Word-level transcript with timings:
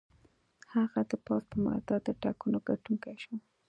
هغه 0.73 1.01
د 1.11 1.13
پوځ 1.25 1.43
په 1.51 1.57
ملاتړ 1.63 1.99
د 2.05 2.09
ټاکنو 2.23 2.57
ګټونکی 2.67 3.15
شو. 3.23 3.35